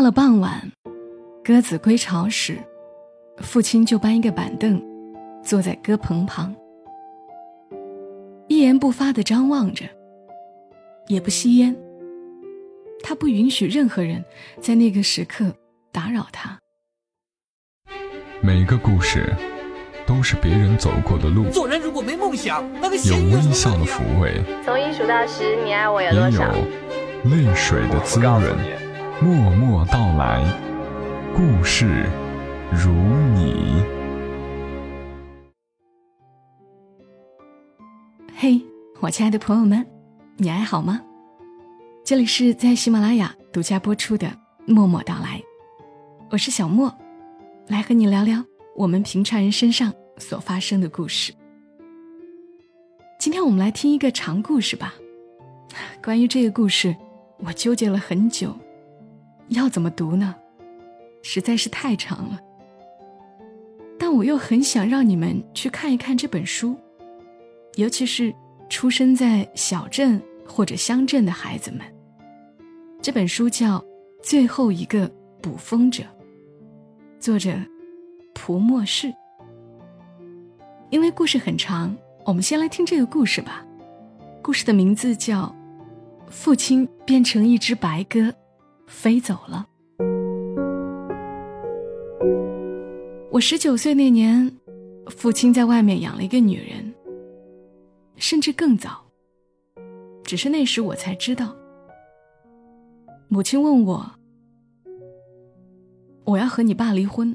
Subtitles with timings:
[0.00, 0.72] 到了傍晚，
[1.44, 2.56] 鸽子归巢时，
[3.42, 4.82] 父亲就搬一个板凳，
[5.44, 6.56] 坐在鸽棚旁，
[8.48, 9.84] 一言不发地张望着，
[11.06, 11.76] 也不吸烟。
[13.02, 14.24] 他不允许任何人
[14.58, 15.54] 在那个时刻
[15.92, 16.58] 打扰他。
[18.40, 19.30] 每个故事
[20.06, 26.46] 都是别人走过的路，做人如果没梦想，那个有微笑的抚慰，从一数到十，你爱我有多也少？
[26.46, 28.89] 有泪水的滋润。
[29.22, 30.42] 默默到来，
[31.36, 32.08] 故事
[32.72, 32.90] 如
[33.34, 33.74] 你。
[38.34, 38.58] 嘿，
[38.98, 39.86] 我亲爱的朋友们，
[40.38, 41.02] 你还好吗？
[42.02, 44.26] 这里是在喜马拉雅独家播出的
[44.64, 45.38] 《默默到来》，
[46.30, 46.90] 我是小莫，
[47.68, 48.42] 来和你聊聊
[48.74, 51.30] 我们平常人身上所发生的故事。
[53.18, 54.94] 今天我们来听一个长故事吧。
[56.02, 56.96] 关于这个故事，
[57.40, 58.56] 我纠结了很久。
[59.50, 60.34] 要怎么读呢？
[61.22, 62.40] 实在是太长了。
[63.98, 66.74] 但我又很想让你们去看一看这本书，
[67.74, 68.34] 尤其是
[68.68, 71.80] 出生在小镇或者乡镇的孩子们。
[73.02, 73.78] 这本书叫
[74.22, 75.10] 《最后一个
[75.42, 76.02] 捕风者》，
[77.18, 77.52] 作者
[78.34, 79.12] 蒲默氏。
[80.88, 83.64] 因为故事很长，我们先来听这个故事吧。
[84.42, 85.44] 故事的名字叫
[86.30, 88.20] 《父亲变成一只白鸽》。
[88.90, 89.66] 飞走了。
[93.30, 94.52] 我十九岁那年，
[95.06, 96.92] 父亲在外面养了一个女人，
[98.16, 99.02] 甚至更早。
[100.24, 101.56] 只是那时我才知道。
[103.28, 104.10] 母亲问我
[106.26, 107.34] ：“我要和你爸离婚，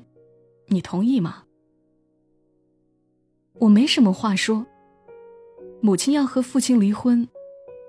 [0.68, 1.44] 你同意吗？”
[3.60, 4.68] 我没什么话说。
[5.82, 7.28] 母亲要和父亲离婚，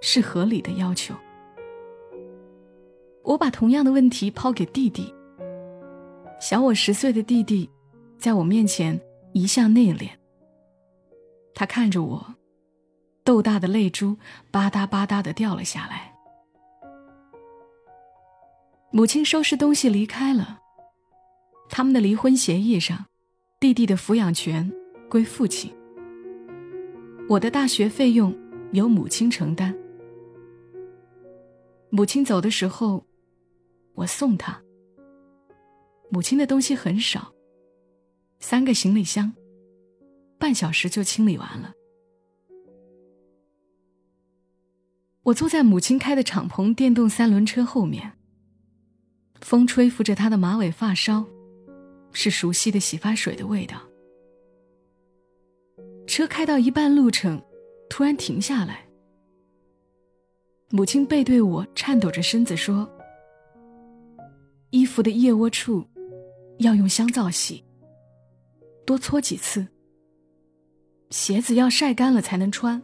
[0.01, 1.15] 是合理的要求。
[3.27, 5.13] 我把同样的问题抛给弟弟。
[6.39, 7.69] 小我十岁的弟弟，
[8.19, 9.01] 在我面前
[9.33, 10.09] 一向内敛。
[11.53, 12.35] 他看着我，
[13.25, 14.17] 豆大的泪珠
[14.53, 16.15] 吧嗒吧嗒的掉了下来。
[18.93, 20.61] 母亲收拾东西离开了。
[21.69, 23.07] 他们的离婚协议上，
[23.59, 24.73] 弟弟的抚养权
[25.11, 25.75] 归父亲。
[27.29, 28.33] 我的大学费用
[28.71, 29.77] 由母亲承担。
[31.91, 33.06] 母亲走的时候。
[33.97, 34.63] 我送他。
[36.09, 37.33] 母亲的东西很少，
[38.39, 39.33] 三个行李箱，
[40.39, 41.73] 半小时就清理完了。
[45.25, 48.13] 我坐在母亲开的敞篷电动三轮车后面，
[49.41, 51.27] 风吹拂着她的马尾发梢，
[52.13, 53.83] 是熟悉的洗发水的味道。
[56.07, 57.43] 车开到一半路程，
[57.91, 58.87] 突然停下来。
[60.71, 62.89] 母亲背对我，颤抖着身子说。
[64.71, 65.85] 衣服的腋窝处
[66.59, 67.65] 要用香皂洗，
[68.85, 69.67] 多搓几次。
[71.11, 72.83] 鞋子要晒干了才能穿。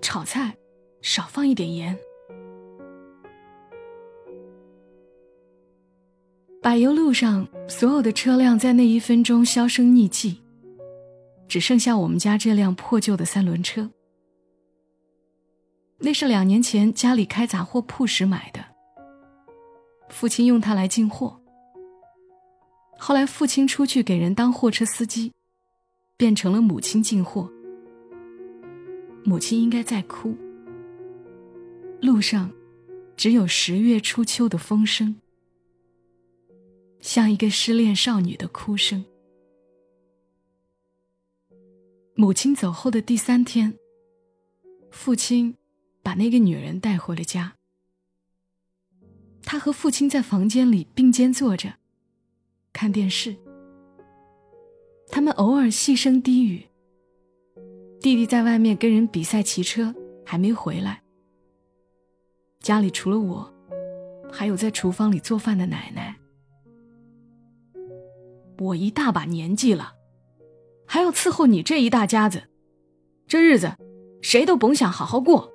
[0.00, 0.56] 炒菜
[1.02, 1.98] 少放一点盐。
[6.62, 10.42] 柏油路上所有的车辆在那一分钟销声匿迹，
[11.48, 13.90] 只剩下我们家这辆破旧的三轮车。
[15.98, 18.65] 那是两年前家里开杂货铺时买的。
[20.08, 21.40] 父亲用它来进货。
[22.98, 25.32] 后来父亲出去给人当货车司机，
[26.16, 27.50] 变成了母亲进货。
[29.24, 30.34] 母亲应该在哭。
[32.00, 32.50] 路上，
[33.16, 35.16] 只有十月初秋的风声，
[37.00, 39.04] 像一个失恋少女的哭声。
[42.14, 43.74] 母亲走后的第三天，
[44.90, 45.54] 父亲
[46.02, 47.54] 把那个女人带回了家。
[49.46, 51.72] 他和父亲在房间里并肩坐着，
[52.72, 53.34] 看电视。
[55.08, 56.66] 他们偶尔细声低语。
[58.00, 61.00] 弟弟在外面跟人比赛骑车，还没回来。
[62.58, 63.54] 家里除了我，
[64.32, 66.16] 还有在厨房里做饭的奶奶。
[68.58, 69.92] 我一大把年纪了，
[70.86, 72.42] 还要伺候你这一大家子，
[73.28, 73.72] 这日子
[74.22, 75.52] 谁都甭想好好过。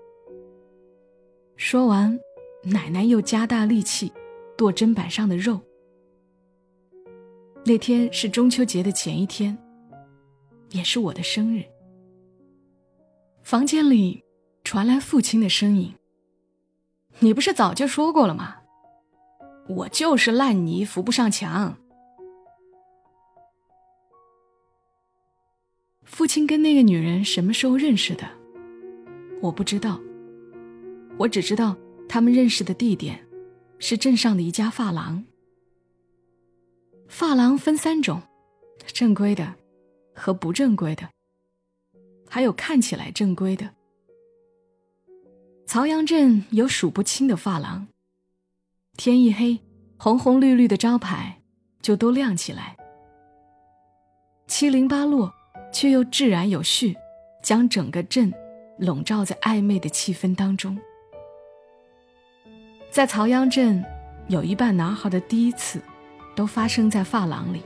[1.57, 2.17] 说完。
[2.63, 4.11] 奶奶又加大力气
[4.57, 5.59] 剁砧板上的肉。
[7.65, 9.57] 那天是中秋节的前一天，
[10.69, 11.63] 也是我的生日。
[13.43, 14.23] 房间里
[14.63, 15.93] 传来父亲的声音
[17.19, 18.57] ：“你不是早就说过了吗？
[19.67, 21.77] 我就是烂泥扶不上墙。”
[26.03, 28.27] 父亲跟那个女人什么时候认识的？
[29.41, 29.99] 我不知道。
[31.17, 31.75] 我只知道。
[32.13, 33.25] 他们认识的地点
[33.79, 35.23] 是镇上的一家发廊。
[37.07, 38.21] 发廊分三种：
[38.85, 39.55] 正规的
[40.13, 41.07] 和不正规的，
[42.29, 43.69] 还有看起来正规的。
[45.65, 47.87] 曹阳镇有数不清的发廊，
[48.97, 49.57] 天一黑，
[49.97, 51.41] 红红绿绿的招牌
[51.81, 52.75] 就都亮起来，
[54.47, 55.33] 七零八落，
[55.71, 56.93] 却又自然有序，
[57.41, 58.33] 将整个镇
[58.77, 60.77] 笼罩在暧昧的气氛当中。
[62.91, 63.81] 在曹阳镇，
[64.27, 65.81] 有一半男孩的第一次，
[66.35, 67.63] 都发生在发廊里。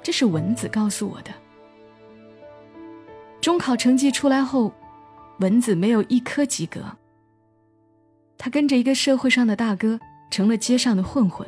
[0.00, 1.32] 这是蚊子告诉我的。
[3.40, 4.72] 中考成绩出来后，
[5.40, 6.80] 蚊子没有一科及格。
[8.38, 9.98] 他跟着一个社会上的大哥，
[10.30, 11.44] 成了街上的混混。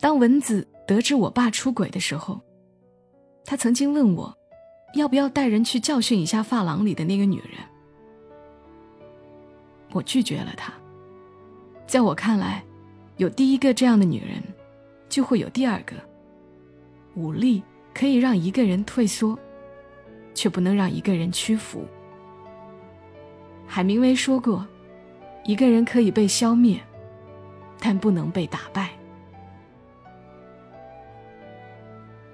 [0.00, 2.40] 当蚊子得知我爸出轨的时候，
[3.44, 4.36] 他曾经问我，
[4.94, 7.69] 要不要带人去教训一下发廊里的那个女人。
[9.92, 10.72] 我拒绝了他。
[11.86, 12.62] 在我看来，
[13.16, 14.42] 有第一个这样的女人，
[15.08, 15.94] 就会有第二个。
[17.14, 19.38] 武力可以让一个人退缩，
[20.34, 21.84] 却不能让一个人屈服。
[23.66, 24.66] 海明威说过
[25.44, 26.80] ：“一个人可以被消灭，
[27.80, 28.90] 但不能被打败。”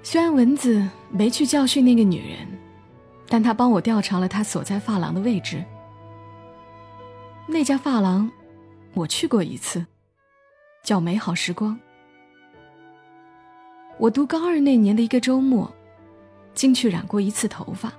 [0.03, 2.47] 虽然蚊子没去教训那个女人，
[3.29, 5.65] 但他帮我调查了她所在发廊的位置。
[7.49, 8.29] 那家发廊，
[8.93, 9.87] 我去过一次，
[10.83, 11.79] 叫美好时光。
[13.99, 15.73] 我读高二那年的一个周末，
[16.55, 17.93] 进去染过一次头发。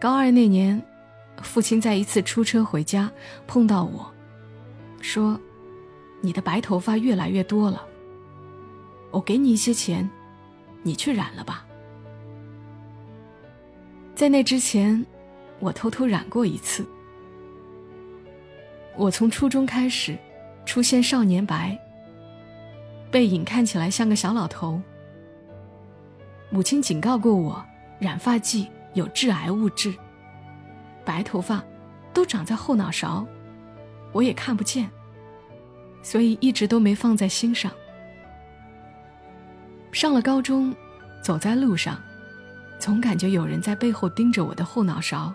[0.00, 0.80] 高二那年，
[1.42, 3.10] 父亲在一次出车回家
[3.48, 4.10] 碰到我，
[5.00, 5.38] 说
[6.22, 7.84] ：“你的白头发越来越多了，
[9.10, 10.08] 我给你一些钱，
[10.84, 11.66] 你去染了吧。”
[14.14, 15.04] 在那之前，
[15.58, 16.86] 我偷偷染过一次。
[18.96, 20.16] 我从初中开始，
[20.64, 21.78] 出现少年白，
[23.10, 24.80] 背影看起来像个小老头。
[26.48, 27.62] 母亲警告过我，
[27.98, 29.94] 染发剂有致癌物质。
[31.04, 31.62] 白头发
[32.14, 33.26] 都长在后脑勺，
[34.12, 34.90] 我也看不见，
[36.02, 37.70] 所以一直都没放在心上。
[39.92, 40.74] 上了高中，
[41.22, 42.00] 走在路上，
[42.78, 45.34] 总感觉有人在背后盯着我的后脑勺。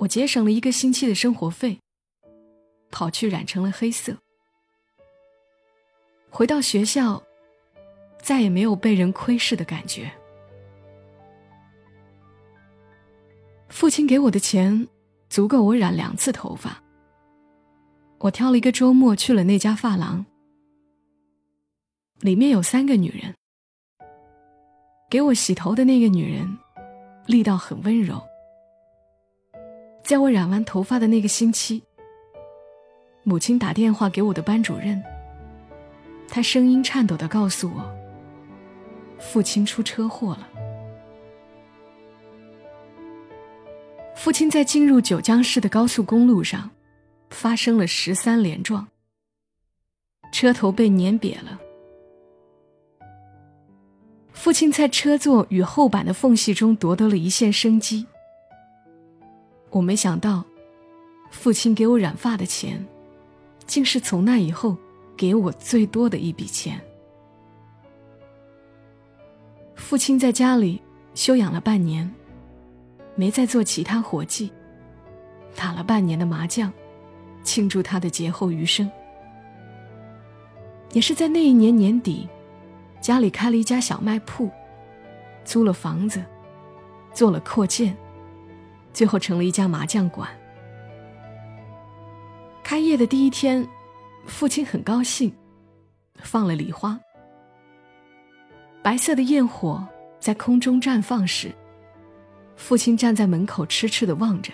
[0.00, 1.78] 我节省了一个星期的生活费，
[2.90, 4.16] 跑去染成了黑色。
[6.30, 7.22] 回到学校，
[8.22, 10.10] 再也没有被人窥视的感觉。
[13.68, 14.88] 父亲给我的钱
[15.28, 16.82] 足够我染两次头发。
[18.20, 20.24] 我挑了一个周末去了那家发廊，
[22.20, 23.34] 里面有三个女人。
[25.10, 26.56] 给我洗头的那个女人，
[27.26, 28.29] 力道很温柔。
[30.10, 31.80] 在我染完头发的那个星期，
[33.22, 35.00] 母亲打电话给我的班主任。
[36.28, 37.96] 她声音颤抖的告诉我，
[39.20, 40.48] 父亲出车祸了。
[44.16, 46.68] 父亲在进入九江市的高速公路上，
[47.28, 48.88] 发生了十三连撞，
[50.32, 51.56] 车头被碾瘪了。
[54.32, 58.04] 父亲在车座与后板的缝隙中夺得了一线生机。
[59.70, 60.44] 我没想到，
[61.30, 62.84] 父亲给我染发的钱，
[63.66, 64.76] 竟是从那以后
[65.16, 66.80] 给我最多的一笔钱。
[69.76, 70.82] 父亲在家里
[71.14, 72.12] 休养了半年，
[73.14, 74.52] 没再做其他活计，
[75.54, 76.72] 打了半年的麻将，
[77.44, 78.90] 庆祝他的劫后余生。
[80.92, 82.28] 也是在那一年年底，
[83.00, 84.50] 家里开了一家小卖铺，
[85.44, 86.24] 租了房子，
[87.14, 87.96] 做了扩建。
[88.92, 90.28] 最后成了一家麻将馆。
[92.62, 93.66] 开业的第一天，
[94.26, 95.32] 父亲很高兴，
[96.18, 96.98] 放了礼花。
[98.82, 99.86] 白色的焰火
[100.18, 101.52] 在空中绽放时，
[102.56, 104.52] 父亲站在门口痴痴的望着，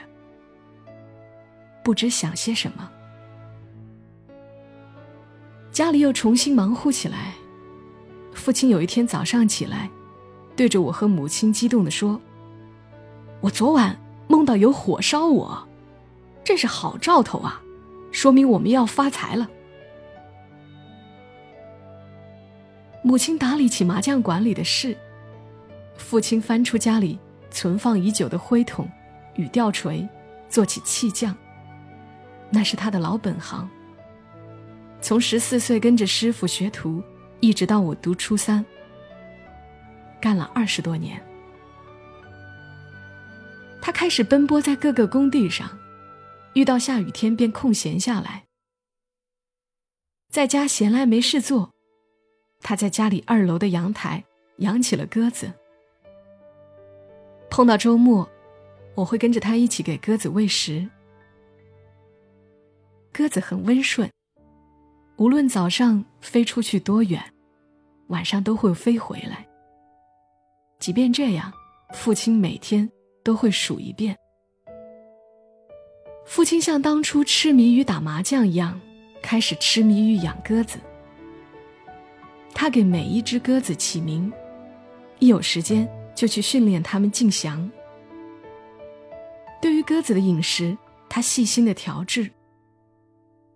[1.85, 2.91] 不知想些什么。
[5.71, 7.35] 家里又重新忙活起来。
[8.33, 9.91] 父亲有一天早上起来，
[10.55, 12.21] 对着我和母亲激动的说
[13.41, 13.95] ：“我昨晚。”
[14.29, 15.69] 梦到有火烧我，
[16.43, 17.63] 这是好兆头啊，
[18.11, 19.49] 说明我们要发财了。
[23.03, 24.97] 母亲打理起麻将馆里的事，
[25.97, 27.19] 父亲翻出家里
[27.51, 28.91] 存放已久的灰桶
[29.37, 30.07] 与吊锤，
[30.49, 31.37] 做起砌匠。
[32.51, 33.69] 那是他的老本行。
[35.01, 37.03] 从十四岁跟着师傅学徒，
[37.39, 38.65] 一直到我读初三，
[40.21, 41.23] 干了二十多年。
[43.87, 45.79] 他开始奔波在各个工地上，
[46.55, 48.45] 遇到下雨天便空闲下来，
[50.29, 51.73] 在家闲来没事做，
[52.63, 54.25] 他在家里二楼的阳台
[54.57, 55.53] 养起了鸽子。
[57.49, 58.29] 碰到周末，
[58.97, 60.91] 我会跟着他一起给鸽子喂食。
[63.13, 64.11] 鸽子很温顺，
[65.17, 67.23] 无论早上飞出去多远，
[68.09, 69.47] 晚上都会飞回来。
[70.81, 71.53] 即便这样，
[71.95, 72.91] 父亲每天
[73.27, 74.17] 都会数一遍。
[76.25, 78.81] 父亲像当初痴迷于打麻将一样，
[79.21, 80.79] 开始痴迷于养鸽子。
[82.55, 84.33] 他给每一只鸽子起名，
[85.19, 87.69] 一有时间就去训练它们竞翔。
[89.61, 90.79] 对于鸽子的饮食，
[91.09, 92.31] 他细心的调制。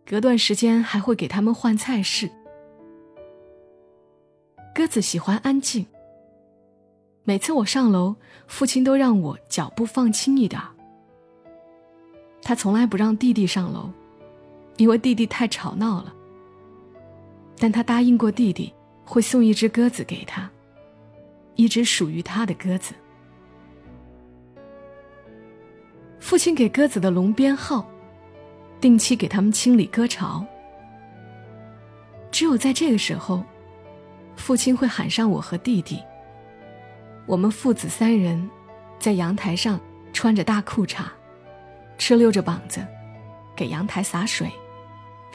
[0.05, 2.29] 隔段时间还会给它们换菜式。
[4.75, 5.87] 鸽子喜欢安静。
[7.23, 10.61] 每次我上楼，父亲都让我脚步放轻一点。
[12.43, 13.91] 他从来不让弟弟上楼，
[14.79, 16.13] 因为弟弟太吵闹了。
[17.59, 18.73] 但他答应过弟弟，
[19.05, 20.51] 会送一只鸽子给他，
[21.57, 22.95] 一只属于他的鸽子。
[26.19, 27.87] 父亲给鸽子的笼编号，
[28.81, 30.45] 定期给他们清理鸽巢。
[32.31, 33.45] 只有在这个时候，
[34.37, 36.03] 父亲会喊上我和弟弟。
[37.31, 38.51] 我们父子三人，
[38.99, 39.79] 在阳台上
[40.13, 41.05] 穿着大裤衩。
[41.97, 42.85] 哧溜着膀子，
[43.55, 44.51] 给阳台洒水，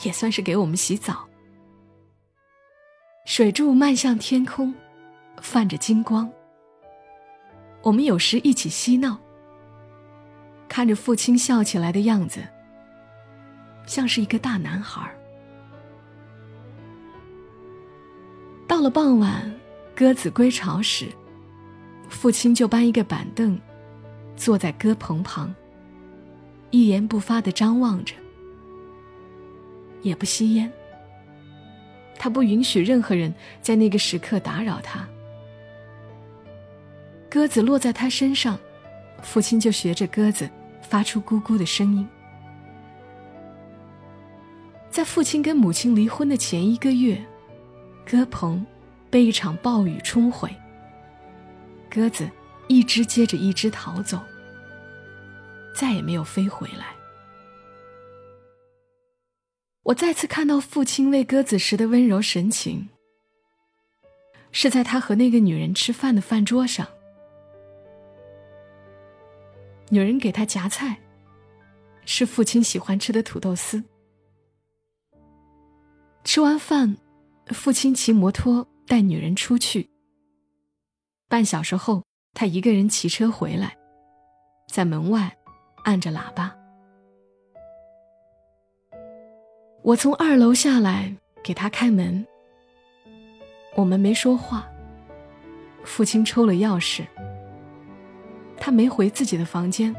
[0.04, 1.25] 也算是给我们洗澡。
[3.24, 4.75] 水柱漫向天空，
[5.42, 6.30] 泛着金光。
[7.82, 9.18] 我们有时一起嬉闹，
[10.68, 12.46] 看着父亲笑起来的样子，
[13.86, 15.10] 像是一个大男孩。
[18.68, 19.50] 到了傍晚，
[19.96, 21.08] 鸽子归巢时，
[22.16, 23.60] 父亲就搬一个板凳，
[24.38, 25.54] 坐在鸽棚旁。
[26.72, 28.16] 一言不发的张望着，
[30.02, 30.72] 也不吸烟。
[32.18, 33.32] 他不允许任何人
[33.62, 35.06] 在那个时刻打扰他。
[37.30, 38.58] 鸽子落在他身上，
[39.22, 40.50] 父亲就学着鸽子
[40.82, 42.08] 发出咕咕的声音。
[44.90, 47.22] 在父亲跟母亲离婚的前一个月，
[48.10, 48.66] 鸽棚
[49.10, 50.50] 被一场暴雨冲毁，
[51.96, 52.30] 鸽子
[52.68, 54.20] 一只接着一只逃走。
[55.74, 56.94] 再也没有飞回来。
[59.84, 62.90] 我再次看到父亲喂鸽子时的温柔神情，
[64.52, 66.86] 是在他和那个女人吃饭的饭桌上。
[69.90, 71.00] 女人给他夹菜，
[72.06, 73.82] 是父亲喜欢吃的土豆丝。
[76.24, 76.98] 吃完饭，
[77.54, 79.90] 父亲骑摩托带女人出去。
[81.27, 82.03] 半小时后，
[82.34, 83.77] 他一个人骑车回来，
[84.67, 85.36] 在门外。
[85.84, 86.51] 按着喇叭，
[89.84, 92.25] 我从二楼下来给他开门。
[93.75, 94.67] 我们没说话。
[95.84, 97.05] 父亲抽了钥匙，
[98.58, 99.96] 他没回自己的房间，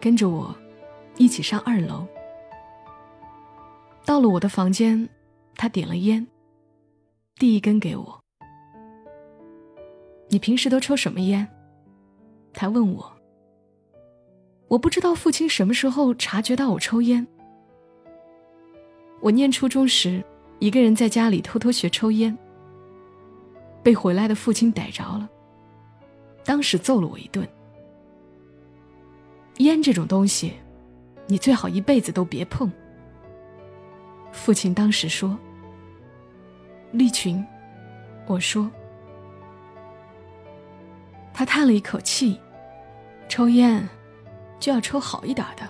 [0.00, 0.56] 跟着我
[1.18, 2.06] 一起上二楼。
[4.06, 5.06] 到了我的房间，
[5.56, 6.26] 他点了烟，
[7.34, 8.23] 递一根给我。
[10.34, 11.46] 你平时都抽什么烟？
[12.52, 13.08] 他问我。
[14.66, 17.24] 我不知道父亲什么时候察觉到我抽烟。
[19.20, 20.24] 我念初中时，
[20.58, 22.36] 一个人在家里偷偷学抽烟，
[23.80, 25.30] 被回来的父亲逮着了，
[26.44, 27.48] 当时揍了我一顿。
[29.58, 30.54] 烟这种东西，
[31.28, 32.68] 你最好一辈子都别碰。
[34.32, 35.38] 父亲当时说
[36.90, 37.40] ：“利群。”
[38.26, 38.68] 我说。
[41.34, 42.40] 他叹了一口气，
[43.28, 43.86] 抽烟。
[44.60, 45.68] 就要抽好一点的，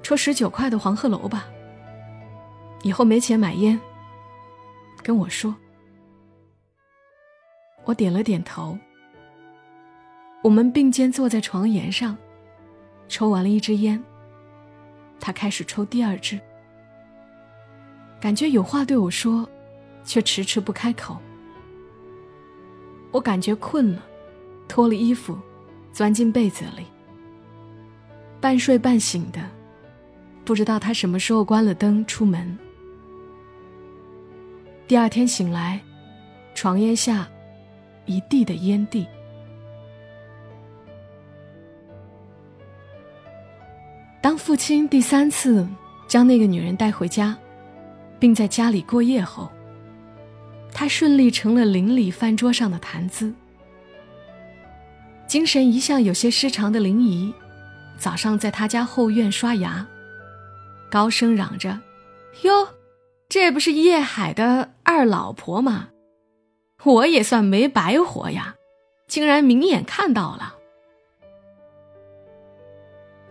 [0.00, 1.48] 抽十九块的黄鹤楼吧。
[2.82, 3.80] 以后没钱买烟，
[5.02, 5.52] 跟我说。
[7.84, 8.78] 我点了点头。
[10.44, 12.16] 我们并肩坐在床沿上，
[13.08, 14.00] 抽完了一支烟，
[15.18, 16.38] 他开始抽第二支，
[18.20, 19.48] 感觉有话对我说，
[20.04, 21.16] 却迟迟不开口。
[23.12, 24.02] 我感觉困了，
[24.68, 25.38] 脱了衣服，
[25.92, 26.84] 钻进被子里。
[28.40, 29.40] 半睡半醒的，
[30.44, 32.58] 不知道他什么时候关了灯出门。
[34.86, 35.80] 第二天醒来，
[36.54, 37.28] 床沿下
[38.06, 39.06] 一地的烟蒂。
[44.22, 45.66] 当父亲第三次
[46.06, 47.36] 将那个女人带回家，
[48.18, 49.50] 并在家里过夜后，
[50.72, 53.32] 他顺利成了邻里饭桌上的谈资。
[55.26, 57.32] 精神一向有些失常的林姨。
[57.98, 59.86] 早上在他家后院刷牙，
[60.90, 61.78] 高声嚷着
[62.42, 62.68] ：“哟，
[63.28, 65.90] 这不是叶海的二老婆吗？
[66.82, 68.54] 我也算没白活呀，
[69.06, 70.56] 竟然明眼看到了。”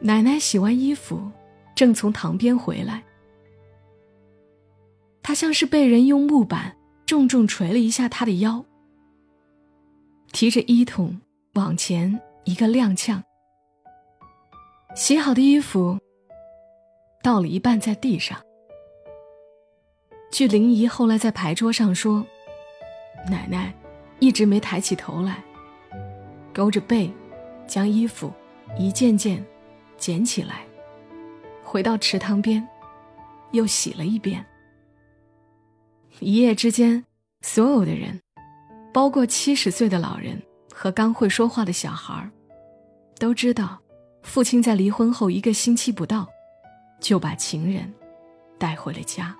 [0.01, 1.31] 奶奶洗完衣服，
[1.75, 3.03] 正从塘边回来，
[5.23, 6.77] 她像是被人用木板
[7.09, 8.63] 重重捶了一下他的腰，
[10.31, 11.19] 提着衣桶
[11.55, 13.19] 往前一个踉跄。
[14.95, 15.97] 洗好的衣服
[17.23, 18.39] 倒了一半在地上。
[20.31, 22.23] 据林姨后来在牌桌上说，
[23.27, 23.73] 奶奶
[24.19, 25.43] 一直没抬起头来，
[26.53, 27.11] 勾着背，
[27.65, 28.31] 将衣服
[28.77, 29.43] 一件件
[29.97, 30.63] 捡起来，
[31.63, 32.63] 回到池塘边，
[33.49, 34.45] 又洗了一遍。
[36.19, 37.05] 一夜之间，
[37.41, 38.19] 所有的人，
[38.93, 40.41] 包括七十岁的老人
[40.73, 42.29] 和刚会说话的小孩
[43.17, 43.79] 都知道。
[44.21, 46.27] 父亲在离婚后一个星期不到，
[46.99, 47.91] 就把情人
[48.57, 49.33] 带回了家。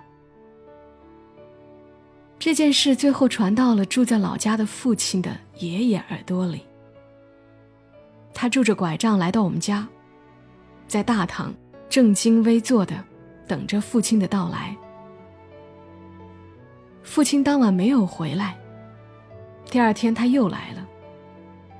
[2.38, 6.62] 这件事最后传到了住在老家的父亲的爷爷耳朵里。
[8.32, 9.86] 他拄着拐杖来到我们家，
[10.88, 11.54] 在大堂
[11.90, 13.04] 正襟危坐的
[13.46, 14.74] 等着父亲的到来。
[17.02, 18.56] 父亲当晚没有回来，
[19.70, 20.86] 第二天他又来了，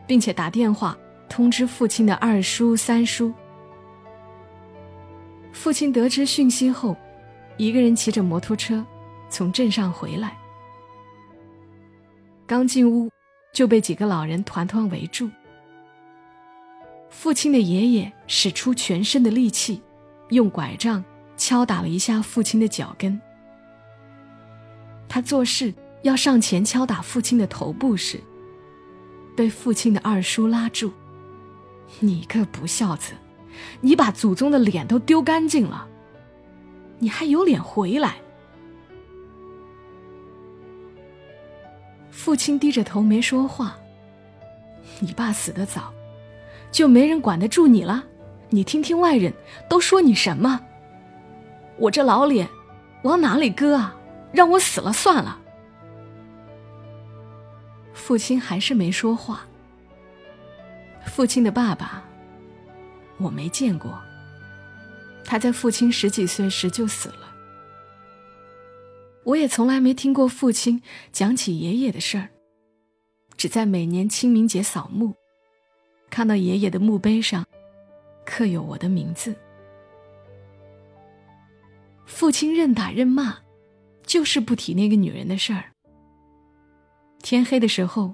[0.07, 0.97] 并且打电话。
[1.29, 3.33] 通知父亲的二叔、三叔。
[5.53, 6.97] 父亲得知讯息后，
[7.57, 8.85] 一个人骑着摩托车
[9.29, 10.37] 从镇上回来。
[12.49, 13.09] 刚进屋，
[13.53, 15.31] 就被几个老人团团围住。
[17.11, 19.81] 父亲的爷爷使出全身的力气，
[20.31, 21.05] 用拐杖
[21.37, 23.21] 敲打了一下父亲的脚跟。
[25.11, 28.21] 他做事要上前敲打父亲的头部时，
[29.37, 30.93] 被父亲的二叔拉住。
[31.99, 33.15] 你个不孝子，
[33.81, 35.89] 你把祖宗的脸都丢干净了，
[37.01, 38.19] 你还有脸回来？
[42.13, 43.77] 父亲低着头没说话。
[45.01, 45.93] 你爸死得早，
[46.71, 48.05] 就没人管得住你了。
[48.49, 49.33] 你听听外人
[49.69, 50.61] 都说你什么？
[51.79, 52.49] 我这老脸
[53.03, 53.97] 往哪里搁啊？
[54.33, 55.41] 让我死了算了。
[57.93, 59.47] 父亲还是没说话。
[61.07, 62.03] 父亲的爸爸，
[63.19, 64.01] 我没见过。
[65.25, 67.35] 他在父亲十几岁时就死了。
[69.25, 72.29] 我也从来没听过父亲讲起爷爷的事儿，
[73.37, 75.15] 只在每年清明节扫墓，
[76.09, 77.47] 看到爷爷的墓碑上
[78.25, 79.35] 刻有我的名字。
[82.07, 83.39] 父亲任打任骂，
[84.11, 85.71] 就是不提那个女人的事儿。
[87.23, 88.13] 天黑的时候，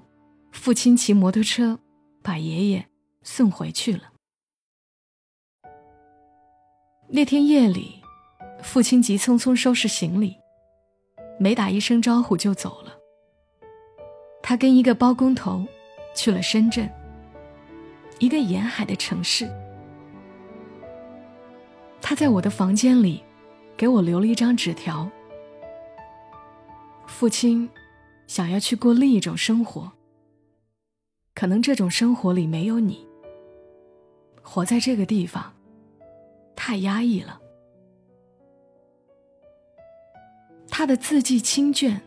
[0.51, 1.79] 父亲骑摩托车。
[2.21, 2.85] 把爷爷
[3.23, 4.11] 送回去了。
[7.07, 8.01] 那天夜里，
[8.61, 10.35] 父亲急匆匆收拾行李，
[11.39, 12.93] 没打一声招呼就走了。
[14.43, 15.65] 他跟一个包工头
[16.13, 16.89] 去了深圳，
[18.19, 19.49] 一个沿海的城市。
[22.01, 23.23] 他在我的房间里
[23.77, 25.09] 给我留了一张纸条。
[27.07, 27.67] 父亲
[28.27, 29.91] 想要去过另一种生活。
[31.33, 33.05] 可能这种生活里没有你。
[34.41, 35.53] 活在这个地方，
[36.55, 37.41] 太压抑了。
[40.69, 41.99] 他的字迹清隽，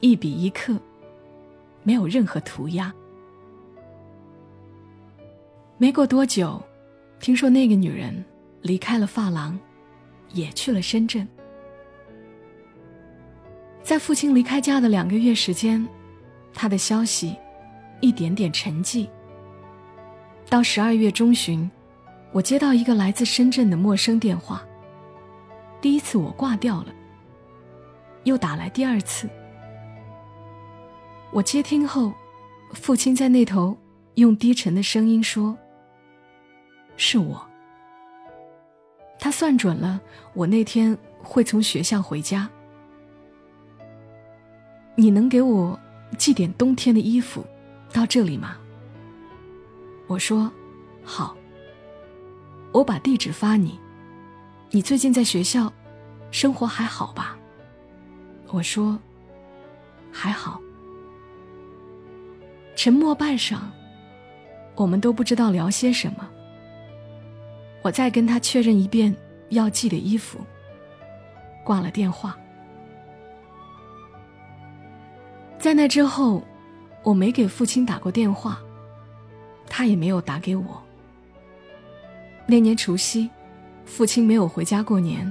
[0.00, 0.78] 一笔一刻，
[1.82, 2.92] 没有任何涂鸦。
[5.78, 6.60] 没过多久，
[7.18, 8.24] 听说那个女人
[8.62, 9.58] 离开了发廊，
[10.32, 11.26] 也去了深圳。
[13.82, 15.86] 在父亲离开家的两个月时间，
[16.52, 17.36] 他的消息。
[18.04, 19.08] 一点点沉寂。
[20.50, 21.70] 到十二月中旬，
[22.32, 24.60] 我接到一个来自深圳的陌生电话。
[25.80, 26.86] 第一次我挂掉了，
[28.24, 29.30] 又打来第二次。
[31.30, 32.12] 我接听后，
[32.72, 33.78] 父亲在那头
[34.16, 35.56] 用低沉的声音说
[36.98, 37.40] ：“是我。”
[39.16, 40.00] 他算准了
[40.34, 42.50] 我那天会从学校回家。
[45.02, 45.76] 你能给我
[46.16, 47.44] 寄点冬天的衣服？
[47.92, 48.56] 到这里吗？
[50.06, 50.48] 我说，
[51.02, 51.36] 好。
[52.70, 53.76] 我把地址发你。
[54.70, 55.72] 你最近在学校，
[56.30, 57.36] 生活还好吧？
[58.52, 58.96] 我说，
[60.12, 60.60] 还好。
[62.76, 63.58] 沉默半晌，
[64.76, 66.30] 我们都不知道聊些什么。
[67.82, 69.12] 我再跟他确认一遍
[69.48, 70.38] 要寄的衣服，
[71.64, 72.38] 挂了电话。
[75.62, 76.42] 在那之后。
[77.04, 78.62] 我没给父亲打过电话，
[79.66, 80.80] 他也没有打给我。
[82.46, 83.28] 那年除夕，
[83.84, 85.28] 父亲没有回家过年，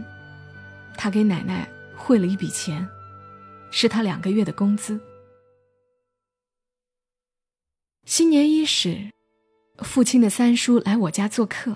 [0.97, 1.65] 他给奶奶
[1.95, 2.85] 汇了一笔钱，
[3.71, 4.99] 是他两个月的工资。
[8.03, 9.09] 新年伊始，
[9.77, 11.73] 父亲的三叔来我家做客。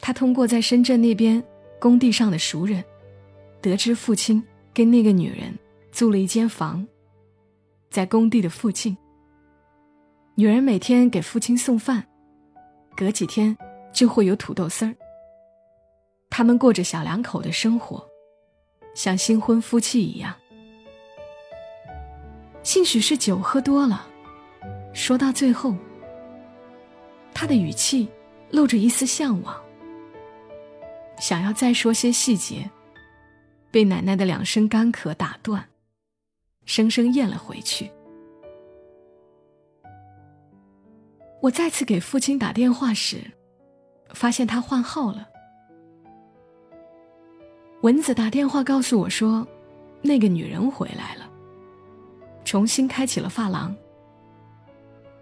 [0.00, 1.44] 他通过在深圳那边
[1.78, 2.82] 工地上的熟人，
[3.60, 5.54] 得知父亲跟那个女人
[5.92, 6.84] 租了一间房，
[7.90, 8.96] 在工地的附近。
[10.34, 12.02] 女人每天给父亲送饭，
[12.96, 13.56] 隔几天
[13.92, 14.94] 就会有土豆丝儿。
[16.30, 18.02] 他们过着小两口的生活，
[18.94, 20.34] 像新婚夫妻一样。
[22.62, 24.06] 兴许是酒喝多了，
[24.94, 25.76] 说到最后，
[27.34, 28.08] 他的语气
[28.50, 29.62] 露着一丝向往，
[31.18, 32.70] 想要再说些细节，
[33.70, 35.68] 被奶奶的两声干咳打断，
[36.64, 37.90] 生生咽了回去。
[41.40, 43.18] 我再次给父亲打电话时，
[44.14, 45.28] 发现他换号了。
[47.80, 49.44] 蚊子打电话告诉我说，
[50.02, 51.28] 那个女人回来了，
[52.44, 53.74] 重新开启了发廊。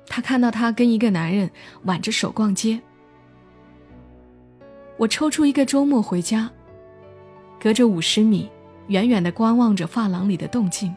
[0.07, 1.51] 他看到他跟一个男人
[1.85, 2.79] 挽着手逛街。
[4.99, 6.51] 我抽出一个周末回家，
[7.59, 8.51] 隔着五十米，
[8.89, 10.95] 远远的观望着发廊里的动静。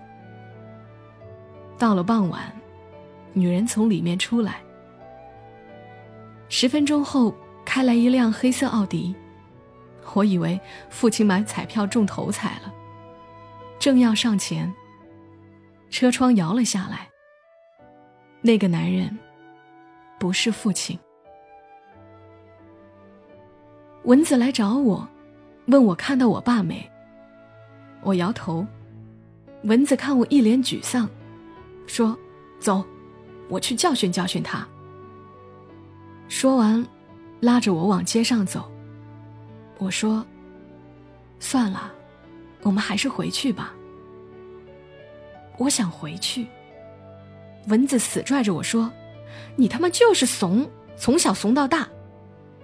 [1.78, 2.52] 到了傍晚，
[3.34, 4.62] 女人从里面出来。
[6.50, 7.34] 十分钟后，
[7.66, 9.16] 开来一辆黑色奥迪。
[10.14, 10.60] 我以为
[10.90, 12.74] 父亲买彩票中头彩了，
[13.80, 14.72] 正要上前，
[15.90, 17.10] 车窗摇了下来。
[18.42, 19.18] 那个男人
[20.20, 21.00] 不是父亲。
[24.04, 25.08] 蚊子来找我，
[25.68, 26.88] 问我看到我爸没。
[28.02, 28.66] 我摇头。
[29.64, 31.10] 蚊子看我一脸沮丧，
[31.86, 32.18] 说
[32.60, 32.84] ：“走，
[33.50, 34.68] 我去教训教训他。”
[36.28, 36.86] 说完，
[37.42, 38.72] 拉着我往街上走。
[39.78, 40.26] 我说
[41.40, 41.92] ：“算了，
[42.62, 43.74] 我们还是回去吧。”
[45.58, 46.48] 我想回去。
[47.68, 48.92] 蚊子死拽着我说
[49.56, 51.88] ：“你他妈就是怂，从小怂到大，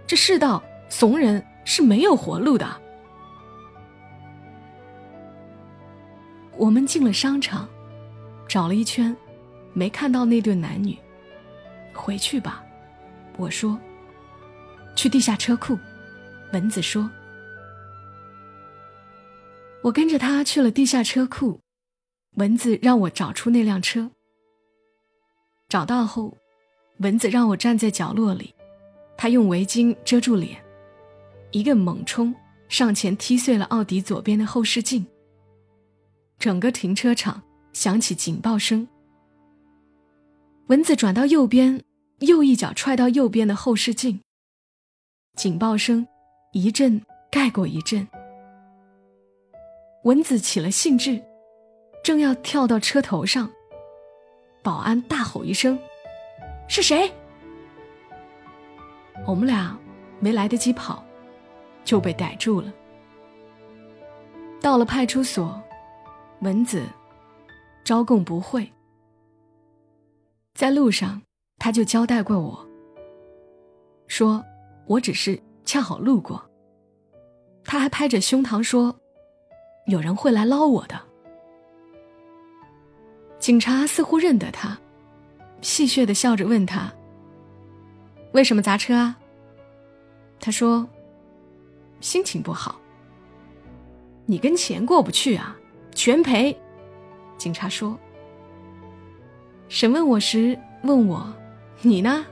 [0.08, 2.68] 这世道怂人是没有活路的。”
[6.58, 7.70] 我们进了商场，
[8.50, 9.16] 找了一圈，
[9.74, 10.98] 没看到那对男女。
[11.94, 12.64] 回去吧。
[13.38, 13.80] 我说
[14.98, 15.78] ：“去地下车库。”
[16.52, 17.10] 蚊子说
[19.84, 21.62] ：“我跟着他去了地下车库。”
[22.38, 24.10] 蚊子让我找出那辆车。
[25.68, 26.36] 找到后，
[26.98, 28.54] 蚊子让我站在角落里，
[29.16, 30.60] 他用围巾遮住脸，
[31.52, 32.34] 一个猛冲
[32.68, 35.06] 上前踢碎了奥迪左边的后视镜。
[36.38, 37.42] 整个停车场
[37.80, 38.86] 响起警报声。
[40.68, 41.82] 蚊子转到右边。
[42.20, 44.20] 又一脚踹到右边的后视镜。
[45.38, 46.06] 警报声
[46.52, 48.06] 一阵盖过一阵。
[50.04, 51.24] 蚊子起了兴致，
[52.04, 53.50] 正要跳到车头上，
[54.62, 55.80] 保安大吼一声
[56.68, 57.10] ：“是谁？”
[59.26, 59.80] 我们俩
[60.20, 61.02] 没来得及跑，
[61.86, 62.74] 就被逮住了。
[64.60, 65.58] 到了派出所，
[66.42, 66.84] 蚊子
[67.90, 68.72] 招供不讳，
[70.54, 71.20] 在路上。
[71.58, 72.70] 他就交代过我，
[74.06, 74.46] 说
[74.86, 76.48] 我只是恰好路过。
[77.64, 78.96] 他还拍着胸膛说，
[79.88, 81.02] 有人会来捞我的。
[83.40, 84.80] 警察似乎认得他，
[85.62, 86.94] 戏谑的笑着问他
[88.34, 89.18] ：“为什么砸车啊？”
[90.40, 90.88] 他说
[92.02, 92.80] ：“心情不好。”
[94.28, 95.58] 你跟钱过不去啊？
[95.96, 96.56] 全赔。
[97.40, 97.98] 警察说。
[99.68, 101.34] 审问我时问我。
[101.82, 102.26] 你呢，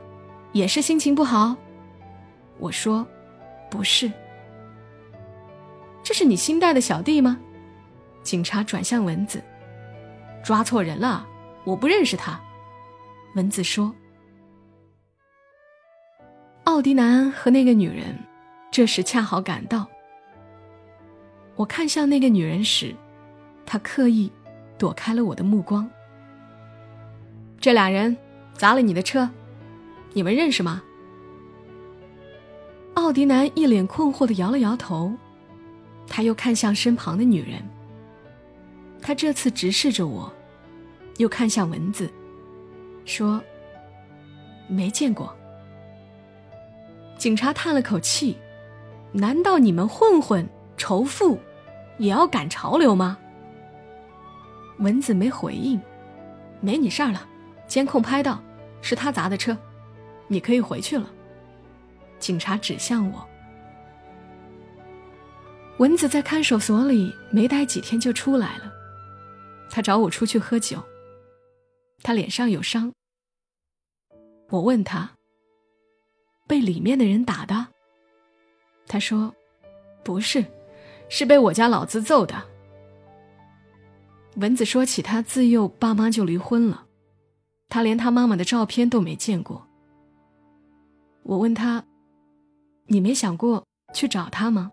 [0.52, 1.56] 也是心情不好？
[2.60, 3.08] 我说，
[3.72, 4.12] 不是。
[6.04, 7.40] 这是你新带的小弟吗？
[8.24, 9.42] 警察转向蚊子，
[10.44, 11.26] 抓错人了，
[11.64, 12.38] 我不认识他。
[13.36, 13.96] 蚊子说。
[16.66, 18.20] 奥迪男和那个女人，
[18.70, 19.88] 这时恰好赶到。
[21.56, 22.94] 我看向那个女人时，
[23.66, 24.30] 她刻意
[24.78, 25.90] 躲开了我的目光。
[27.60, 28.16] 这俩人。
[28.58, 29.30] 砸了你的车，
[30.14, 30.82] 你们认识吗？
[32.96, 35.14] 奥迪男一脸困惑的摇了摇头，
[36.08, 37.62] 他又看向身旁的女人。
[39.00, 40.34] 他这次直视着我，
[41.18, 42.12] 又看向蚊子，
[43.06, 43.40] 说
[44.68, 45.32] ：“没见过。”
[47.16, 48.36] 警察叹了口气
[49.14, 51.38] ：“难道你们混混仇富，
[52.00, 53.20] 也要赶潮流吗？”
[54.80, 55.80] 蚊子没回应，
[56.62, 57.28] 没你事儿了，
[57.68, 58.42] 监控拍到。
[58.80, 59.58] 是他砸的车，
[60.28, 61.12] 你可以回去了。
[62.20, 63.28] 警察指向我。
[65.80, 68.72] 蚊子在看守所里没待几天就出来了，
[69.70, 70.82] 他找我出去喝酒。
[72.04, 72.94] 他脸上有伤。
[74.50, 75.12] 我问他
[76.48, 77.68] ：“被里面的人打的？”
[78.88, 79.36] 他说
[80.06, 80.46] ：“不是，
[81.10, 82.42] 是被我家老子揍的。”
[84.38, 86.86] 蚊子说起他自幼爸妈就离婚了，
[87.70, 89.68] 他连他妈妈的照片都没见过。
[91.24, 91.84] 我问他
[92.86, 94.72] ：“你没想过去找他吗？”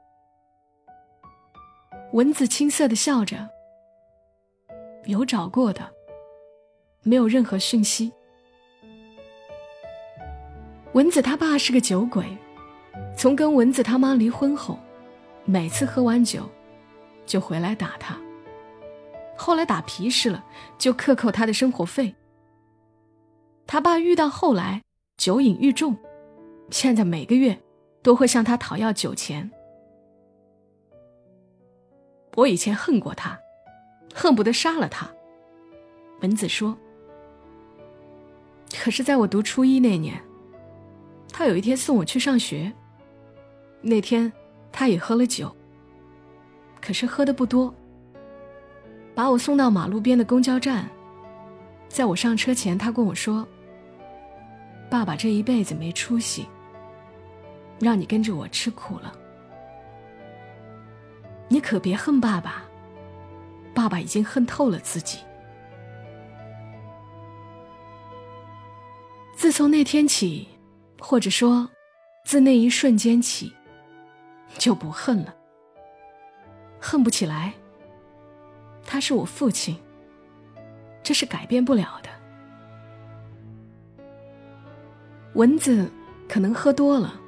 [2.13, 3.49] 蚊子青涩的笑着
[5.09, 5.91] ：“有找过的，
[7.03, 8.13] 没有任何讯息。”
[10.93, 12.37] 蚊子他爸是个酒鬼，
[13.17, 14.79] 从跟蚊子他妈离婚后，
[15.47, 16.47] 每次喝完酒，
[17.25, 18.15] 就回来打他。
[19.37, 20.45] 后来打皮实了，
[20.79, 22.15] 就克扣他的生活费。
[23.67, 24.83] 他爸遇到后来
[25.17, 25.97] 酒瘾愈重，
[26.71, 27.59] 现在每个月
[28.03, 29.51] 都会向他讨要酒钱。
[32.37, 33.39] 我以前恨过他，
[34.15, 35.09] 恨不得杀了他。
[36.21, 36.77] 蚊子说
[38.77, 40.21] ：“可是，在我读初一那年，
[41.33, 42.73] 他有一天送我去上学。
[43.81, 44.33] 那天，
[44.73, 45.55] 他也喝了酒，
[46.81, 47.75] 可是喝的不多。
[49.15, 50.89] 把我送到马路边的公交站，
[51.89, 53.47] 在我上车前，他跟我说
[54.91, 56.47] ：‘爸爸这一辈子没出息，
[57.79, 59.13] 让你跟着我吃苦了。’”
[61.49, 62.65] 你可别恨爸爸，
[63.73, 65.19] 爸爸已经恨透了自己。
[69.37, 70.49] 自从那天起，
[70.99, 71.69] 或者说，
[72.25, 73.53] 自那一瞬间起，
[74.59, 75.35] 就不恨了。
[76.81, 77.53] 恨不起来。
[78.85, 79.77] 他是我父亲，
[81.03, 82.11] 这是改变不了的。
[85.35, 85.91] 蚊子
[86.29, 87.21] 可能喝多了，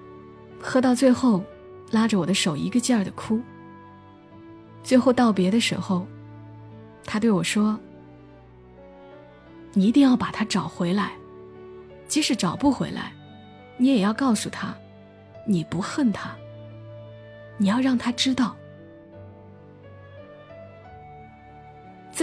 [0.61, 1.43] 喝到最后，
[1.91, 3.41] 拉着我的手一个劲儿的哭。
[4.83, 6.07] 最后道别的时候，
[7.05, 7.79] 他对我说
[9.75, 11.13] ：“你一定要把他找回来，
[12.07, 13.13] 即使找不回来，
[13.77, 14.73] 你也要告诉他，
[15.45, 16.31] 你不恨他。
[17.59, 18.55] 你要让他知道。”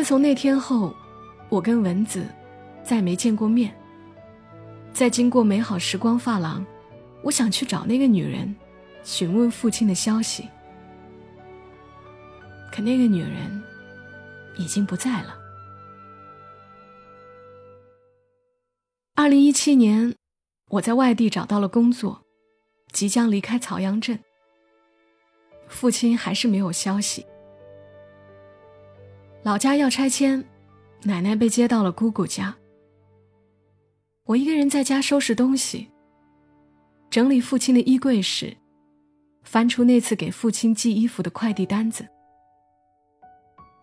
[0.04, 0.94] 自从那天后，
[1.48, 2.28] 我跟蚊子
[2.84, 3.74] 再没见过面。
[4.92, 6.66] 在经过美好时光发廊，
[7.22, 8.54] 我想去找那个女人，
[9.06, 10.50] 询问父亲的消息。
[12.70, 13.64] 可那个女人
[14.58, 15.40] 已经不在了。
[19.16, 20.14] 二零一七年，
[20.68, 22.26] 我在外地找到了工作，
[22.92, 24.20] 即将离开曹阳镇。
[25.70, 27.26] 父亲还是没有消息。
[29.44, 30.42] 老家要拆迁，
[31.04, 32.56] 奶奶被接到了姑姑家。
[34.24, 35.90] 我一个人在家收拾东西，
[37.10, 38.56] 整理父亲的衣柜时，
[39.44, 42.08] 翻出那次给父亲寄衣服的快递单子。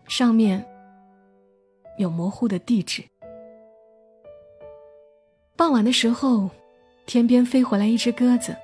[0.07, 0.65] 上面
[1.99, 3.03] 有模糊的地址。
[5.55, 6.49] 傍晚的时候，
[7.05, 8.55] 天边飞回来一只鸽子，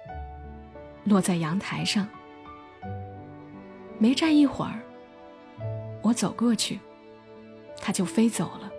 [1.03, 2.07] 落在阳台上。
[3.99, 4.79] 没站一会儿，
[6.01, 6.79] 我走过去，
[7.79, 8.71] 他就飞走了。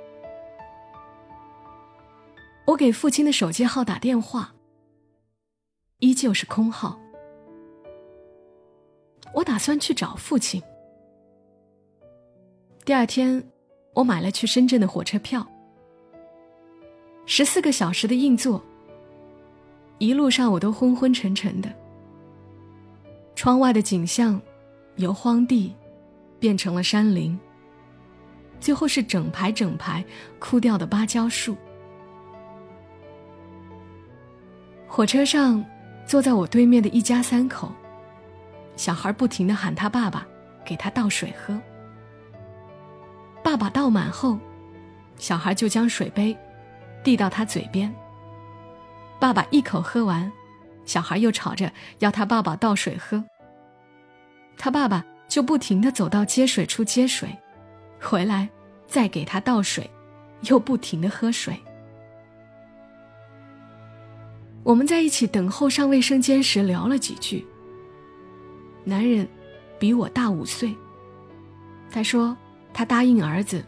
[2.67, 4.55] 我给父亲的手机号打电话，
[5.99, 6.99] 依旧是空号。
[9.35, 10.63] 我打算去找父亲。
[12.85, 13.43] 第二天，
[13.95, 15.47] 我买了去深圳的火车票，
[17.27, 18.63] 十四个小时的硬座。
[19.99, 21.69] 一路上我都昏昏沉沉的，
[23.35, 24.41] 窗外的景象
[24.97, 25.75] 由荒地
[26.39, 27.39] 变成了山林，
[28.61, 30.05] 最后是整排整排
[30.39, 31.57] 枯掉的芭蕉树。
[34.87, 35.65] 火车上，
[36.07, 37.71] 坐在我对面的一家三口，
[38.75, 40.27] 小孩不停的喊他爸爸，
[40.65, 41.59] 给他倒水喝。
[43.45, 44.39] 爸爸倒满后，
[45.19, 46.37] 小孩就将水杯
[47.05, 47.95] 递到他嘴边。
[49.21, 50.31] 爸爸一口喝完，
[50.85, 53.23] 小孩又吵着要他爸爸倒水喝。
[54.57, 57.29] 他爸爸就不停的走到接水处接水，
[58.01, 58.49] 回来
[58.87, 59.91] 再给他倒水，
[60.43, 61.57] 又不停的喝水。
[64.63, 67.47] 我们在一起等候上卫生间时聊了几句。
[68.85, 69.29] 男人
[69.79, 70.75] 比我大五岁，
[71.91, 72.37] 他说。
[72.71, 73.65] 他答应儿子，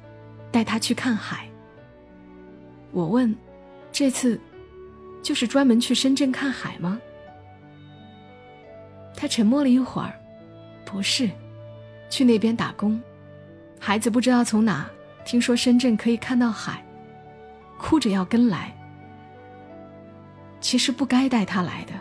[0.52, 1.48] 带他去看海。
[2.92, 3.34] 我问
[3.90, 4.38] ：“这次，
[5.20, 7.00] 就是专门去深圳看海吗？”
[9.16, 10.14] 他沉默了一会儿，
[10.84, 11.28] 不是，
[12.08, 13.00] 去那边打工。
[13.80, 14.88] 孩子不知道从哪
[15.24, 16.84] 听说深圳可以看到海，
[17.78, 18.76] 哭着要跟来。
[20.60, 21.94] 其实不该带他来的，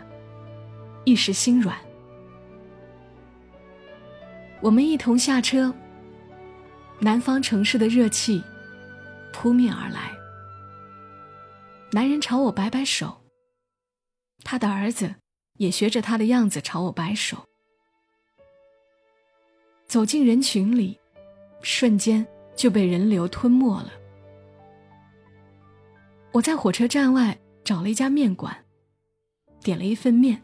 [1.04, 1.74] 一时心软。
[4.60, 5.74] 我们一同下车，
[6.98, 8.44] 南方城市的热气
[9.32, 10.12] 扑面而来。
[11.92, 13.22] 男人朝我摆摆手，
[14.44, 15.14] 他的儿子
[15.54, 17.48] 也学着他的样子朝我摆手。
[19.86, 20.99] 走进人群里，
[21.62, 23.90] 瞬间就被人流吞没了。
[26.32, 28.56] 我在火车站外找了一家面馆，
[29.62, 30.40] 点了一份面。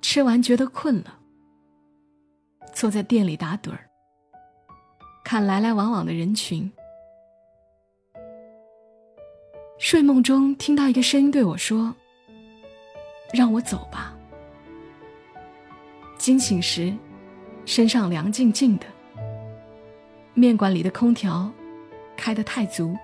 [0.00, 1.18] 吃完觉得困了，
[2.74, 3.88] 坐在店里打盹儿，
[5.24, 6.70] 看来来往往的人群。
[9.78, 11.94] 睡梦中听到一个声音对我说
[13.32, 14.16] ：“让我走吧。”
[16.18, 16.94] 惊醒时，
[17.66, 18.86] 身上凉静静的。
[20.34, 21.50] 面馆里的空调
[22.16, 22.96] 开得太足。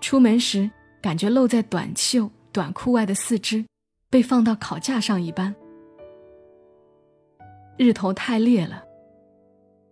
[0.00, 0.70] 出门时，
[1.00, 3.64] 感觉露在短袖短裤外的四肢，
[4.10, 5.54] 被放到烤架上一般。
[7.76, 8.84] 日头太烈了，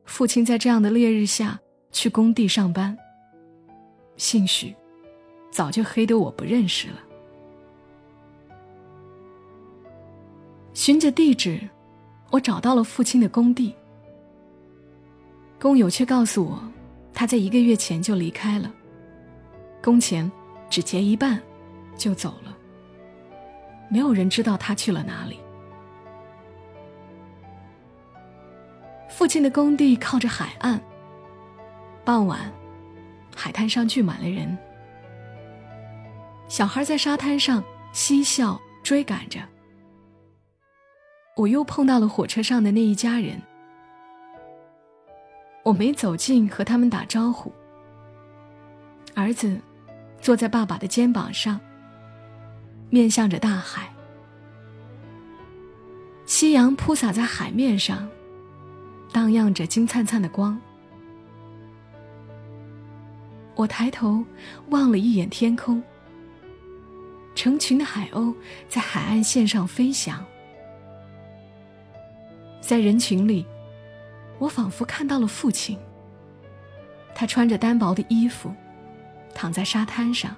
[0.05, 1.59] 父亲在这样的烈日下
[1.91, 2.97] 去工地上班。
[4.17, 4.75] 兴许，
[5.51, 7.01] 早就黑得我不认识了。
[10.75, 11.61] 循着地址，
[12.31, 13.75] 我找到了父亲的工地。
[15.61, 16.59] 工友却告诉我，
[17.13, 18.73] 他在一个月前就离开了。
[19.83, 20.31] 工钱
[20.71, 21.39] 只结一半，
[21.97, 22.57] 就走了。
[23.91, 25.39] 没有人知道他去了哪里。
[29.09, 30.81] 父亲的工地靠着海岸。
[32.07, 32.51] 傍晚，
[33.37, 34.57] 海滩上聚满了人，
[36.49, 39.39] 小孩在沙滩上嬉笑追赶着。
[41.37, 43.41] 我又碰到了火车上的那一家人，
[45.63, 47.53] 我没走近和他们打招呼。
[49.15, 49.61] 儿子。
[50.23, 51.59] 坐在爸爸的肩膀上，
[52.91, 53.91] 面向着大海。
[56.27, 58.07] 夕阳铺洒在海面上，
[59.15, 60.61] 荡漾着金灿灿的光。
[63.55, 64.23] 我抬头
[64.69, 65.83] 望了一眼天空，
[67.35, 68.35] 成群的海鸥
[68.69, 70.23] 在海岸线上飞翔。
[72.61, 73.47] 在人群里，
[74.41, 75.79] 我仿佛看到了父亲。
[77.15, 78.53] 他穿着单薄的衣服。
[79.33, 80.37] 躺在沙滩上，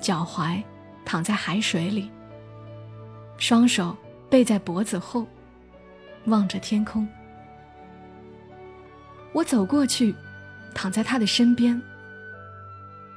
[0.00, 0.60] 脚踝
[1.04, 2.10] 躺在海水里，
[3.36, 3.94] 双手
[4.30, 5.26] 背在脖子后，
[6.24, 7.06] 望着天空。
[9.32, 10.14] 我走过去，
[10.74, 11.80] 躺在他的身边。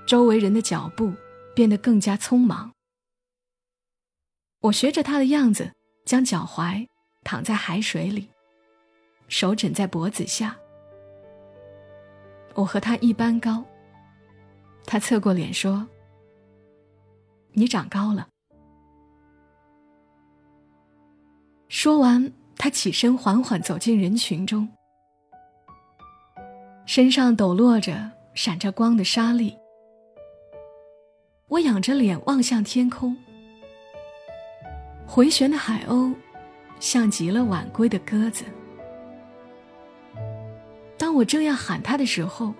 [0.05, 1.13] 周围人的脚步
[1.55, 2.73] 变得更加匆忙。
[4.59, 5.71] 我学着他的样子，
[6.05, 6.85] 将脚踝
[7.23, 8.29] 躺在海水里，
[9.33, 10.55] 手枕在脖子下。
[12.53, 13.65] 我和他一般高。
[14.85, 15.87] 他侧过脸说
[17.53, 18.27] ：“你长高了。”
[21.67, 24.69] 说完，他起身缓缓走进人群中，
[26.85, 29.57] 身上抖落着闪着光的沙粒。
[31.47, 33.17] 我仰着脸望向天空，
[35.07, 36.13] 回旋的海鸥，
[36.79, 38.45] 像极了晚归的鸽子。
[41.03, 42.53] 当我正要喊他的时候，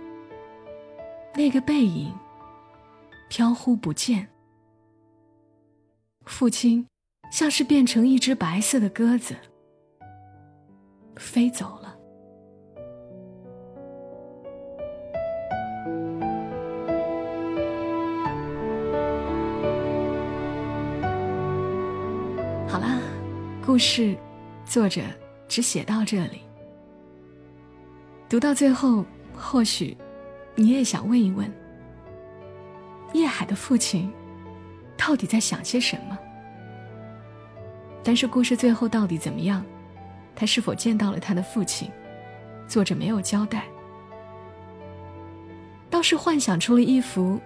[1.33, 2.13] 那个背影
[3.29, 4.27] 飘忽不见，
[6.25, 6.85] 父亲
[7.31, 9.33] 像是变成一只白色的鸽子
[11.15, 11.97] 飞走了。
[22.67, 22.99] 好啦，
[23.65, 24.13] 故事
[24.65, 25.01] 作者
[25.47, 26.41] 只写到这里，
[28.33, 29.05] 读到最后，
[29.37, 29.95] 或许。
[30.55, 31.47] 你也想问一问，
[33.13, 34.11] 叶海的父亲
[34.97, 36.17] 到底在想些什么？
[38.03, 39.63] 但是故事最后到底怎么样？
[40.35, 41.91] 他是否见到了他的父亲？
[42.67, 43.65] 作者没有交代，
[45.91, 47.39] 倒是幻想出了一幅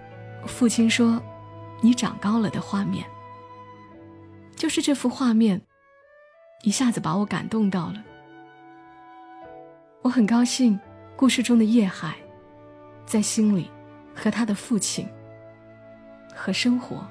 [0.46, 1.20] 父亲说
[1.84, 3.04] “你长高了”的画面。
[4.56, 5.60] 就是这幅画面，
[6.62, 8.02] 一下子把我感动到了。
[10.02, 10.78] 我很高兴，
[11.16, 12.14] 故事中的叶海。
[13.04, 13.70] 在心里，
[14.14, 15.08] 和他的父亲
[16.34, 17.04] 和生活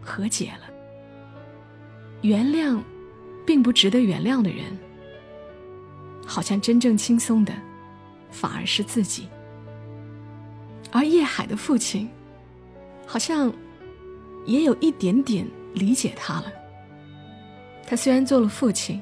[0.00, 0.68] 和解了。
[2.22, 2.82] 原谅，
[3.46, 4.64] 并不值得原谅的人，
[6.26, 7.54] 好像真正轻松的，
[8.30, 9.28] 反而是自己。
[10.90, 12.10] 而叶海的父亲，
[13.06, 13.52] 好像
[14.44, 16.52] 也有一点点理解他了。
[17.86, 19.00] 他虽然做了父亲，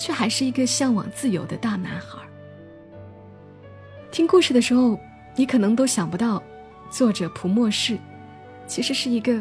[0.00, 2.18] 却还是一个向往自由的大男孩。
[4.10, 4.98] 听故事的时候。
[5.36, 6.42] 你可能都想不到，
[6.90, 7.96] 作者蒲默氏
[8.66, 9.40] 其实是一个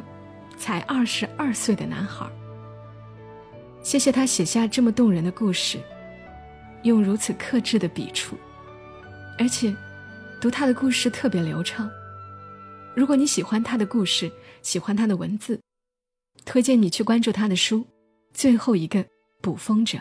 [0.56, 2.30] 才二十二岁的男孩。
[3.82, 5.80] 谢谢他写下这么动人的故事，
[6.84, 8.38] 用如此克制的笔触，
[9.40, 9.76] 而且
[10.40, 11.90] 读他的故事特别流畅。
[12.96, 14.32] 如果你喜欢他的故事，
[14.62, 15.60] 喜欢他的文字，
[16.46, 17.80] 推荐你去关注他的书
[18.32, 19.04] 《最后一个
[19.42, 19.98] 捕风者》。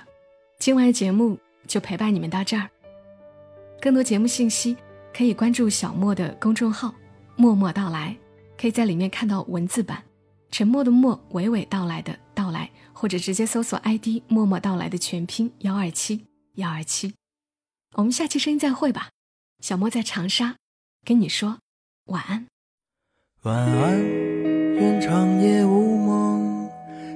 [0.59, 1.39] 今晚的节目
[1.69, 2.69] 就陪伴你们到这儿。
[3.81, 4.77] 更多节目信息
[5.15, 6.93] 可以关注小莫的公众号
[7.37, 8.17] “默默到来”，
[8.61, 10.03] 可以在里面看到文字版。
[10.51, 17.15] 沉默的默，娓娓道来的到来，或者直接搜索 ID“ 默默到来”的全拼幺二七幺二七。
[17.95, 19.11] 我们下期声音再会吧。
[19.61, 20.57] 小莫在长沙
[21.05, 21.59] 跟你说
[22.07, 22.47] 晚安。
[23.43, 24.05] 晚安，
[24.75, 26.69] 愿长夜无梦，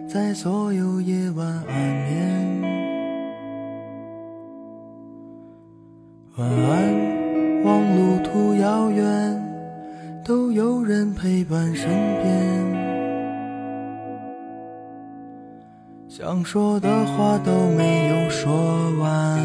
[0.09, 2.82] 在所有夜晚安眠。
[6.37, 9.05] 晚安，望路途遥远，
[10.25, 11.87] 都有人陪伴身
[12.23, 12.33] 边。
[16.09, 18.51] 想说的话都没有说
[18.99, 19.39] 完，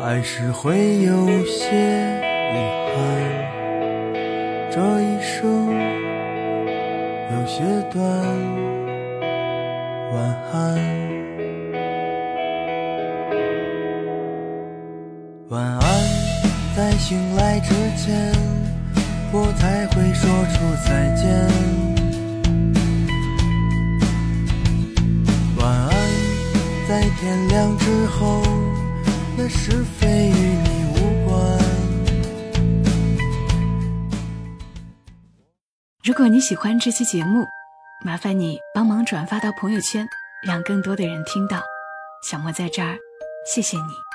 [0.00, 1.74] 还是会有些
[2.52, 2.56] 遗
[2.94, 2.96] 憾。
[4.70, 5.74] 这一生
[7.32, 8.00] 有些短，
[10.12, 10.78] 晚安，
[17.00, 18.32] 醒来之前，
[19.32, 21.26] 我才会说出再见。
[25.56, 25.90] 晚安
[26.86, 28.42] 在天亮之后，
[29.36, 31.58] 那是非与你无关。
[36.04, 37.44] 如果你喜欢这期节目，
[38.04, 40.06] 麻烦你帮忙转发到朋友圈，
[40.46, 41.60] 让更多的人听到。
[42.22, 42.96] 小莫在这儿，
[43.52, 44.09] 谢谢你。